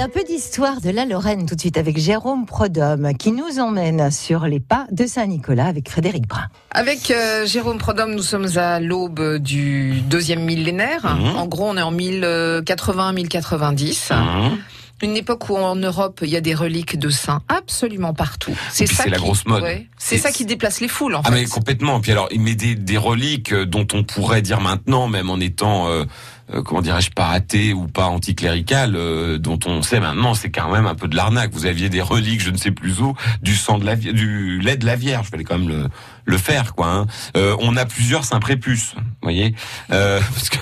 Allez, 0.00 0.06
un 0.06 0.08
peu 0.08 0.24
d'histoire 0.24 0.80
de 0.80 0.88
la 0.90 1.04
Lorraine 1.04 1.46
tout 1.46 1.54
de 1.54 1.60
suite 1.60 1.76
avec 1.76 1.98
Jérôme 1.98 2.46
Prodhomme 2.46 3.12
qui 3.14 3.32
nous 3.32 3.58
emmène 3.58 4.10
sur 4.10 4.46
les 4.46 4.60
pas 4.60 4.86
de 4.90 5.06
Saint-Nicolas 5.06 5.66
avec 5.66 5.90
Frédéric 5.90 6.26
Brun. 6.26 6.46
Avec 6.70 7.10
euh, 7.10 7.44
Jérôme 7.44 7.76
Prodhomme, 7.78 8.14
nous 8.14 8.22
sommes 8.22 8.48
à 8.56 8.80
l'aube 8.80 9.36
du 9.38 10.00
deuxième 10.02 10.44
millénaire. 10.44 11.04
Mhm. 11.04 11.36
En 11.36 11.46
gros, 11.46 11.68
on 11.68 11.76
est 11.76 11.82
en 11.82 11.92
1080-1090. 11.92 14.14
Mhm. 14.14 14.58
Une 15.02 15.16
époque 15.16 15.48
où 15.48 15.56
en 15.56 15.76
Europe, 15.76 16.20
il 16.22 16.28
y 16.28 16.36
a 16.36 16.40
des 16.40 16.54
reliques 16.54 16.98
de 16.98 17.08
saints 17.10 17.40
absolument 17.48 18.12
partout. 18.14 18.54
C'est 18.70 18.86
ça 18.86 19.04
c'est 19.04 19.10
la 19.10 19.16
qui- 19.16 19.22
grosse 19.22 19.46
mode. 19.46 19.62
ouais, 19.62 19.86
c'est 19.98 20.18
ça 20.18 20.30
qui 20.30 20.44
déplace 20.44 20.80
les 20.80 20.88
foules, 20.88 21.14
en 21.14 21.22
Ah 21.24 21.30
fait. 21.30 21.34
mais 21.42 21.44
complètement. 21.46 22.00
Puis 22.00 22.12
alors, 22.12 22.28
il 22.30 22.40
met 22.40 22.54
des, 22.54 22.74
des 22.74 22.98
reliques 22.98 23.52
euh, 23.52 23.64
dont 23.64 23.86
on 23.94 24.02
pourrait 24.04 24.42
dire 24.42 24.60
maintenant, 24.60 25.08
même 25.08 25.30
en 25.30 25.38
étant, 25.40 25.88
euh, 25.88 26.04
euh, 26.52 26.62
comment 26.62 26.82
dirais-je, 26.82 27.10
pas 27.12 27.28
athée 27.30 27.72
ou 27.72 27.86
pas 27.86 28.06
anticlérical, 28.06 28.94
euh, 28.96 29.38
dont 29.38 29.58
on 29.66 29.82
sait 29.82 30.00
maintenant, 30.00 30.34
c'est 30.34 30.50
quand 30.50 30.70
même 30.70 30.86
un 30.86 30.94
peu 30.94 31.08
de 31.08 31.16
l'arnaque. 31.16 31.52
Vous 31.52 31.66
aviez 31.66 31.88
des 31.88 32.02
reliques, 32.02 32.42
je 32.42 32.50
ne 32.50 32.56
sais 32.58 32.70
plus 32.72 33.00
où, 33.00 33.14
du 33.42 33.54
sang 33.56 33.78
de 33.78 33.86
la, 33.86 33.96
du 33.96 34.60
lait 34.60 34.76
de 34.76 34.84
la 34.86 34.96
Vierge. 34.96 35.28
Fallait 35.30 35.44
quand 35.44 35.58
même 35.58 35.68
le, 35.68 35.88
le 36.26 36.38
faire, 36.38 36.74
quoi. 36.74 36.88
hein. 36.88 37.06
Euh, 37.36 37.56
on 37.60 37.76
a 37.76 37.86
plusieurs 37.86 38.24
saints 38.24 38.40
prépuces, 38.40 38.92
vous 38.96 39.02
voyez, 39.22 39.54
euh, 39.92 40.20
parce 40.34 40.50
que 40.50 40.58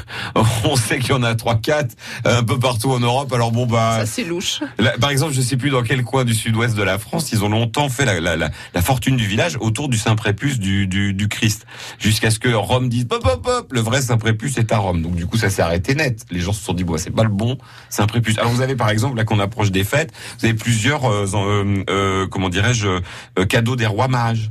on 0.65 0.77
sait 0.77 0.99
qu'il 0.99 1.11
y 1.11 1.13
en 1.13 1.23
a 1.23 1.35
trois, 1.35 1.57
quatre 1.57 1.95
un 2.25 2.43
peu 2.43 2.59
partout 2.59 2.91
en 2.91 3.01
Europe. 3.01 3.33
Alors 3.33 3.53
bon 3.53 3.67
bah. 3.67 3.99
Ça, 4.01 4.07
c'est 4.07 4.25
louche. 4.25 4.61
Là, 4.79 4.93
par 5.01 5.11
exemple, 5.11 5.33
je 5.33 5.41
sais 5.41 5.57
plus 5.57 5.71
dans 5.71 5.83
quel 5.83 6.05
coin 6.05 6.25
du 6.25 6.35
sud-ouest 6.35 6.75
de 6.77 6.83
la 6.83 6.99
France, 6.99 7.33
ils 7.33 7.45
ont 7.45 7.49
longtemps 7.49 7.89
fait 7.89 8.05
la, 8.05 8.21
la, 8.21 8.37
la, 8.37 8.51
la 8.75 8.83
fortune 8.83 9.17
du 9.17 9.27
village 9.27 9.57
autour 9.61 9.89
du 9.89 9.99
Saint 9.99 10.17
Prépuce 10.17 10.59
du, 10.59 10.87
du, 10.87 11.15
du 11.15 11.29
Christ, 11.29 11.67
jusqu'à 11.99 12.31
ce 12.31 12.39
que 12.39 12.49
Rome 12.49 12.89
dise 12.89 13.07
hop 13.11 13.25
hop 13.25 13.47
hop, 13.47 13.73
le 13.73 13.81
vrai 13.81 14.03
Saint 14.03 14.19
Prépuce 14.19 14.59
est 14.59 14.73
à 14.73 14.79
Rome. 14.79 15.03
Donc 15.03 15.15
du 15.15 15.27
coup, 15.27 15.37
ça 15.37 15.51
s'est 15.51 15.63
arrêté 15.63 15.95
net. 15.95 16.25
Les 16.31 16.41
gens 16.41 16.53
se 16.53 16.65
sont 16.65 16.75
dit 16.75 16.85
bon, 16.85 16.99
c'est 16.99 17.11
pas 17.11 17.25
le 17.25 17.31
bon 17.31 17.59
Saint 17.91 18.07
Prépuce. 18.07 18.39
Alors 18.39 18.51
vous 18.51 18.63
avez 18.63 18.77
par 18.77 18.91
exemple 18.91 19.17
là 19.17 19.25
qu'on 19.25 19.41
approche 19.41 19.71
des 19.71 19.85
fêtes, 19.85 20.13
vous 20.39 20.47
avez 20.47 20.55
plusieurs 20.55 21.05
euh, 21.11 21.27
euh, 21.35 21.85
euh, 21.91 22.27
comment 22.27 22.49
dirais-je 22.49 22.89
euh, 22.89 23.45
cadeaux 23.47 23.77
des 23.77 23.87
rois 23.87 24.09
mages. 24.09 24.51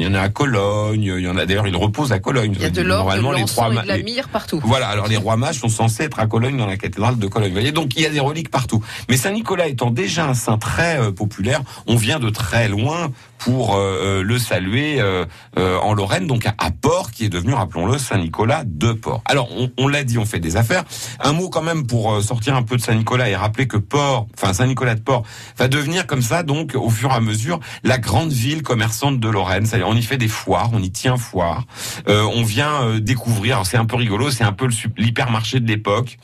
Il 0.00 0.06
y 0.06 0.08
en 0.08 0.14
a 0.14 0.22
à 0.22 0.28
Cologne, 0.30 1.12
il 1.18 1.22
y 1.22 1.28
en 1.28 1.36
a 1.36 1.44
d'ailleurs, 1.44 1.66
il 1.66 1.76
repose 1.76 2.10
à 2.10 2.18
Cologne. 2.18 2.54
Il 2.56 2.62
y 2.62 2.64
a 2.64 2.70
de 2.70 2.80
l'or, 2.80 3.00
de 3.00 3.20
Normalement, 3.20 3.32
les 3.32 3.44
trois 3.44 3.70
et 3.70 3.82
de 3.82 3.86
la 3.86 3.98
myrrhe 3.98 4.28
partout. 4.28 4.58
voilà, 4.64 4.88
alors 4.88 5.08
les 5.08 5.18
rois 5.18 5.36
mages 5.36 5.58
sont 5.58 5.68
censés 5.68 6.04
être 6.04 6.18
à 6.18 6.26
Cologne 6.26 6.56
dans 6.56 6.64
la 6.64 6.78
cathédrale 6.78 7.18
de 7.18 7.26
Cologne. 7.26 7.50
Vous 7.50 7.56
voyez, 7.56 7.70
donc 7.70 7.94
il 7.96 8.02
y 8.02 8.06
a 8.06 8.10
des 8.10 8.18
reliques 8.18 8.50
partout. 8.50 8.82
Mais 9.10 9.18
Saint 9.18 9.32
Nicolas 9.32 9.68
étant 9.68 9.90
déjà 9.90 10.26
un 10.26 10.32
saint 10.32 10.56
très 10.56 10.98
euh, 10.98 11.12
populaire, 11.12 11.60
on 11.86 11.96
vient 11.96 12.18
de 12.18 12.30
très 12.30 12.66
loin 12.70 13.10
pour 13.40 13.74
euh, 13.74 13.78
euh, 13.80 14.22
le 14.22 14.38
saluer 14.38 15.00
euh, 15.00 15.24
en 15.56 15.94
Lorraine, 15.94 16.26
donc 16.26 16.46
à, 16.46 16.54
à 16.58 16.70
Port, 16.70 17.10
qui 17.10 17.24
est 17.24 17.28
devenu, 17.28 17.54
rappelons-le, 17.54 17.98
Saint 17.98 18.18
Nicolas 18.18 18.62
de 18.66 18.92
Port. 18.92 19.22
Alors, 19.24 19.48
on, 19.56 19.70
on 19.78 19.88
l'a 19.88 20.04
dit, 20.04 20.18
on 20.18 20.26
fait 20.26 20.38
des 20.38 20.56
affaires. 20.56 20.84
Un 21.20 21.32
mot 21.32 21.48
quand 21.48 21.62
même 21.62 21.86
pour 21.86 22.22
sortir 22.22 22.54
un 22.54 22.62
peu 22.62 22.76
de 22.76 22.82
Saint 22.82 22.94
Nicolas 22.94 23.28
et 23.28 23.36
rappeler 23.36 23.66
que 23.66 23.78
Port, 23.78 24.26
enfin 24.36 24.52
Saint 24.52 24.66
Nicolas 24.66 24.94
de 24.94 25.00
Port, 25.00 25.24
va 25.58 25.68
devenir 25.68 26.06
comme 26.06 26.22
ça, 26.22 26.42
donc 26.42 26.74
au 26.74 26.90
fur 26.90 27.10
et 27.10 27.14
à 27.14 27.20
mesure, 27.20 27.60
la 27.82 27.98
grande 27.98 28.32
ville 28.32 28.62
commerçante 28.62 29.18
de 29.18 29.28
Lorraine. 29.28 29.66
C'est-à-dire, 29.66 29.88
on 29.90 29.96
y 29.96 30.02
fait 30.02 30.16
des 30.16 30.28
foires, 30.28 30.70
on 30.72 30.80
y 30.80 30.90
tient 30.90 31.16
foire. 31.16 31.64
Euh, 32.08 32.22
on 32.32 32.44
vient 32.44 32.82
euh, 32.82 33.00
découvrir, 33.00 33.56
alors 33.56 33.66
c'est 33.66 33.76
un 33.76 33.84
peu 33.84 33.96
rigolo, 33.96 34.30
c'est 34.30 34.44
un 34.44 34.52
peu 34.52 34.68
l'hypermarché 34.96 35.58
de 35.58 35.66
l'époque. 35.66 36.18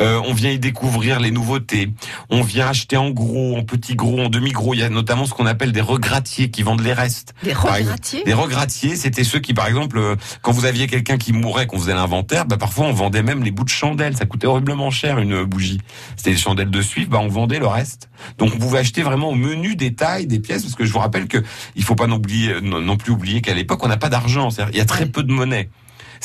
Euh, 0.00 0.20
on 0.26 0.34
vient 0.34 0.50
y 0.50 0.58
découvrir 0.58 1.20
les 1.20 1.30
nouveautés. 1.30 1.90
On 2.30 2.42
vient 2.42 2.66
acheter 2.66 2.96
en 2.96 3.10
gros, 3.10 3.56
en 3.56 3.62
petit 3.62 3.94
gros, 3.94 4.20
en 4.20 4.28
demi 4.28 4.50
gros. 4.50 4.74
Il 4.74 4.80
y 4.80 4.82
a 4.82 4.88
notamment 4.88 5.24
ce 5.24 5.34
qu'on 5.34 5.46
appelle 5.46 5.70
des 5.70 5.80
regrattiers 5.80 6.50
qui 6.50 6.64
vendent 6.64 6.80
les 6.80 6.92
restes. 6.92 7.32
Des 7.44 7.52
regrattiers 7.52 8.24
Des 8.24 8.34
regrattiers, 8.34 8.96
c'était 8.96 9.24
ceux 9.24 9.38
qui, 9.38 9.54
par 9.54 9.68
exemple, 9.68 10.16
quand 10.42 10.50
vous 10.50 10.64
aviez 10.64 10.88
quelqu'un 10.88 11.16
qui 11.16 11.32
mourait, 11.32 11.68
qu'on 11.68 11.78
faisait 11.78 11.94
l'inventaire, 11.94 12.44
bah, 12.44 12.56
parfois 12.56 12.86
on 12.86 12.92
vendait 12.92 13.22
même 13.22 13.44
les 13.44 13.52
bouts 13.52 13.64
de 13.64 13.68
chandelles. 13.68 14.16
Ça 14.16 14.26
coûtait 14.26 14.48
horriblement 14.48 14.90
cher 14.90 15.20
une 15.20 15.44
bougie. 15.44 15.80
C'était 16.16 16.32
des 16.32 16.36
chandelles 16.36 16.70
de 16.70 16.82
suif, 16.82 17.08
bah, 17.08 17.20
on 17.20 17.28
vendait 17.28 17.60
le 17.60 17.68
reste. 17.68 18.08
Donc 18.38 18.52
on 18.54 18.58
pouvait 18.58 18.80
acheter 18.80 19.02
vraiment 19.02 19.30
au 19.30 19.34
menu 19.36 19.76
détail 19.76 20.26
des 20.26 20.40
pièces, 20.40 20.62
parce 20.62 20.74
que 20.74 20.84
je 20.84 20.92
vous 20.92 20.98
rappelle 20.98 21.28
que 21.28 21.38
il 21.76 21.84
faut 21.84 21.94
pas 21.94 22.08
non, 22.08 22.16
oublier, 22.16 22.60
non, 22.60 22.80
non 22.80 22.96
plus 23.02 23.12
oublier 23.12 23.40
qu'à 23.40 23.54
l'époque 23.54 23.84
on 23.84 23.88
n'a 23.88 23.96
pas 23.96 24.08
d'argent. 24.08 24.50
C'est-à-dire, 24.50 24.74
Il 24.74 24.78
y 24.78 24.80
a 24.80 24.84
très 24.84 25.06
peu 25.06 25.22
de 25.22 25.32
monnaie. 25.32 25.68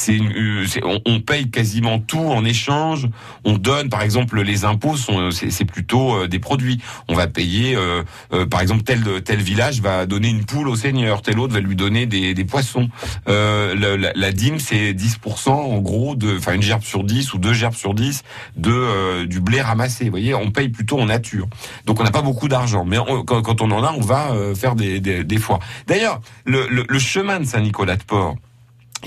Euh, 0.09 0.66
c'est- 0.68 0.84
on, 0.84 1.00
on 1.06 1.19
paye 1.19 1.50
quasiment 1.50 2.00
tout 2.00 2.19
en 2.19 2.46
échange. 2.46 3.08
On 3.44 3.58
donne, 3.58 3.90
par 3.90 4.02
exemple, 4.02 4.41
les 4.41 4.66
impôts 4.66 4.96
sont, 4.97 5.31
c'est 5.31 5.50
c'est 5.52 5.66
plutôt 5.66 6.16
euh, 6.16 6.28
des 6.28 6.40
produits. 6.40 6.80
On 7.08 7.16
va 7.16 7.28
payer, 7.28 7.75
euh, 7.75 8.03
euh, 8.34 8.46
par 8.46 8.62
exemple, 8.62 8.84
tel 8.84 9.03
tel 9.24 9.40
village 9.41 9.81
va 9.81 10.06
donner 10.06 10.30
une 10.30 10.46
poule 10.46 10.68
au 10.69 10.75
seigneur, 10.75 11.22
tel 11.22 11.40
autre 11.40 11.53
va 11.53 11.59
lui 11.59 11.75
donner 11.75 12.06
des, 12.06 12.34
des 12.34 12.46
poissons. 12.46 12.90
Euh, 13.28 13.74
le- 13.75 13.96
la, 13.97 14.12
la 14.16 14.31
dîme, 14.31 14.59
c'est 14.59 14.94
10% 14.94 15.50
en 15.50 15.80
gros 15.80 16.16
de, 16.16 16.38
enfin 16.38 16.53
une 16.53 16.62
gerbe 16.62 16.84
sur 16.84 17.03
10 17.03 17.34
ou 17.34 17.38
deux 17.40 17.53
gerbes 17.53 17.74
sur 17.75 17.94
10 17.94 18.24
de 18.56 18.72
euh, 18.72 19.25
du 19.25 19.40
blé 19.40 19.62
ramassé. 19.62 20.06
Vous 20.06 20.12
voyez, 20.12 20.34
on 20.35 20.52
paye 20.52 20.69
plutôt 20.69 21.00
en 21.00 21.06
nature. 21.08 21.47
Donc 21.85 22.00
on 22.00 22.03
n'a 22.03 22.12
pas 22.12 22.22
beaucoup 22.22 22.47
d'argent, 22.47 22.85
mais 22.85 22.97
on- 23.00 23.24
quand, 23.24 23.41
quand 23.41 23.62
on 23.62 23.72
en 23.72 23.84
a, 23.84 23.91
on 23.94 24.02
va 24.02 24.31
euh, 24.31 24.53
faire 24.56 24.75
des, 24.75 25.00
des, 25.00 25.24
des 25.24 25.38
foires. 25.38 25.59
D'ailleurs, 25.88 26.22
le, 26.46 26.68
le, 26.69 26.85
le 26.88 27.00
chemin 27.00 27.40
de 27.40 27.46
Saint-Nicolas 27.46 27.96
de 27.97 28.03
Port. 28.03 28.35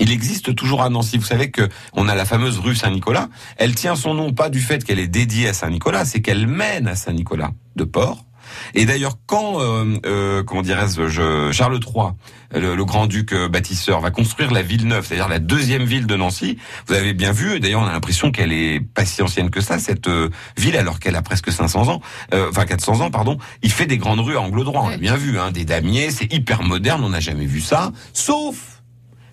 Il 0.01 0.11
existe 0.11 0.55
toujours 0.55 0.81
à 0.81 0.89
Nancy. 0.89 1.17
Vous 1.17 1.25
savez 1.25 1.51
que 1.51 1.69
on 1.93 2.09
a 2.09 2.15
la 2.15 2.25
fameuse 2.25 2.57
rue 2.59 2.75
Saint-Nicolas. 2.75 3.29
Elle 3.57 3.75
tient 3.75 3.95
son 3.95 4.13
nom 4.15 4.33
pas 4.33 4.49
du 4.49 4.59
fait 4.59 4.83
qu'elle 4.83 4.99
est 4.99 5.07
dédiée 5.07 5.47
à 5.49 5.53
Saint-Nicolas, 5.53 6.05
c'est 6.05 6.21
qu'elle 6.21 6.47
mène 6.47 6.87
à 6.87 6.95
Saint-Nicolas 6.95 7.51
de 7.75 7.83
Port. 7.83 8.25
Et 8.73 8.85
d'ailleurs, 8.85 9.17
quand 9.27 9.61
euh, 9.61 9.97
euh, 10.05 10.43
comment 10.43 10.61
dirais-je, 10.61 11.07
je- 11.07 11.51
Charles 11.53 11.79
III, 11.85 12.07
le, 12.53 12.75
le 12.75 12.83
grand-duc 12.85 13.31
euh, 13.31 13.47
bâtisseur, 13.47 14.01
va 14.01 14.11
construire 14.11 14.51
la 14.51 14.61
ville 14.61 14.87
neuve, 14.87 15.05
c'est-à-dire 15.05 15.29
la 15.29 15.39
deuxième 15.39 15.83
ville 15.85 16.05
de 16.05 16.15
Nancy, 16.17 16.57
vous 16.87 16.95
avez 16.95 17.13
bien 17.13 17.31
vu. 17.31 17.55
et 17.55 17.59
D'ailleurs, 17.61 17.81
on 17.81 17.85
a 17.87 17.93
l'impression 17.93 18.31
qu'elle 18.31 18.51
est 18.51 18.81
pas 18.81 19.05
si 19.05 19.21
ancienne 19.21 19.51
que 19.51 19.61
ça 19.61 19.79
cette 19.79 20.07
euh, 20.07 20.29
ville, 20.57 20.75
alors 20.75 20.99
qu'elle 20.99 21.15
a 21.15 21.21
presque 21.21 21.49
500 21.49 21.87
ans, 21.87 22.01
euh, 22.33 22.49
enfin 22.49 22.65
400 22.65 22.99
ans, 23.01 23.11
pardon. 23.11 23.37
Il 23.61 23.71
fait 23.71 23.85
des 23.85 23.97
grandes 23.97 24.19
rues 24.19 24.35
à 24.35 24.41
angle 24.41 24.63
droit. 24.65 24.81
On 24.83 24.87
a 24.87 24.91
Ouais. 24.91 24.97
bien 24.97 25.15
vu, 25.15 25.39
hein, 25.39 25.51
des 25.51 25.63
damiers, 25.63 26.09
c'est 26.11 26.33
hyper 26.33 26.61
moderne. 26.63 27.03
On 27.05 27.09
n'a 27.09 27.21
jamais 27.21 27.45
vu 27.45 27.61
ça, 27.61 27.91
sauf 28.13 28.70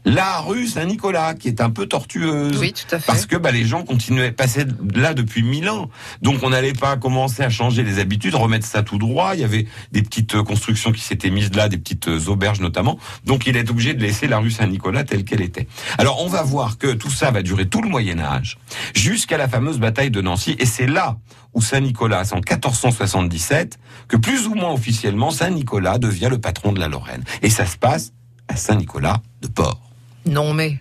la 0.09 0.41
rue 0.41 0.67
Saint-Nicolas, 0.67 1.35
qui 1.35 1.49
est 1.49 1.61
un 1.61 1.71
peu 1.71 1.87
tortueuse. 1.87 2.59
Oui, 2.59 2.73
tout 2.73 2.95
à 2.95 2.99
fait. 2.99 3.07
Parce 3.07 3.27
que 3.27 3.37
bah, 3.37 3.51
les 3.51 3.65
gens 3.65 3.83
continuaient 3.83 4.29
à 4.29 4.33
passer 4.33 4.65
là 4.95 5.13
depuis 5.13 5.43
mille 5.43 5.69
ans. 5.69 5.91
Donc 6.23 6.43
on 6.43 6.51
n'allait 6.51 6.73
pas 6.73 6.97
commencer 6.97 7.43
à 7.43 7.51
changer 7.51 7.83
les 7.83 7.99
habitudes, 7.99 8.35
remettre 8.35 8.67
ça 8.67 8.83
tout 8.83 8.99
droit. 8.99 9.35
Il 9.35 9.41
y 9.41 9.45
avait 9.45 9.67
des 9.93 10.03
petites 10.03 10.35
euh, 10.35 10.43
constructions 10.43 10.93
qui 10.93 11.03
s'étaient 11.03 11.31
mises 11.31 11.55
là, 11.55 11.69
des 11.69 11.77
petites 11.77 12.09
euh, 12.09 12.29
auberges 12.29 12.61
notamment. 12.61 12.99
Donc 13.25 13.47
il 13.47 13.57
est 13.57 13.71
obligé 13.71 13.95
de 13.95 14.03
laisser 14.03 14.27
la 14.29 14.39
rue 14.39 14.51
Saint-Nicolas 14.51 15.05
telle 15.05 15.25
qu'elle 15.25 15.43
était. 15.43 15.69
Alors 15.99 16.25
on 16.25 16.29
va 16.29 16.43
voir 16.43 16.79
que 16.79 16.93
tout 16.93 17.11
ça 17.11 17.31
va 17.31 17.43
durer 17.43 17.69
tout 17.69 17.83
le 17.83 17.89
Moyen 17.89 18.19
Âge, 18.19 18.59
jusqu'à 18.95 19.37
la 19.37 19.49
fameuse 19.49 19.79
bataille 19.79 20.11
de 20.11 20.23
Nancy. 20.23 20.57
Et 20.59 20.67
c'est 20.67 20.87
là 20.87 21.19
où 21.53 21.61
Saint-Nicolas, 21.61 22.25
c'est 22.25 22.35
en 22.35 22.37
1477, 22.37 23.79
que 24.09 24.17
plus 24.17 24.47
ou 24.47 24.55
moins 24.55 24.73
officiellement, 24.73 25.31
Saint-Nicolas 25.31 25.99
devient 25.99 26.29
le 26.31 26.39
patron 26.39 26.73
de 26.73 26.81
la 26.81 26.89
Lorraine. 26.89 27.25
Et 27.43 27.51
ça 27.51 27.67
se 27.67 27.77
passe 27.77 28.13
à 28.49 28.57
Saint-Nicolas 28.57 29.21
de 29.43 29.49
Port. 29.49 29.88
Non, 30.29 30.53
mais 30.53 30.79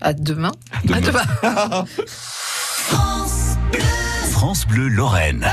à 0.00 0.12
demain. 0.12 0.50
demain. 0.84 0.96
À 0.96 1.00
demain. 1.00 1.24
France 4.32 4.66
Bleu 4.66 4.88
Lorraine. 4.88 5.46